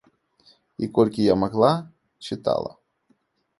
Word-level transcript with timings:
І 0.85 0.89
колькі 0.95 1.27
я 1.27 1.35
магла, 1.43 1.71
чытала. 2.29 2.71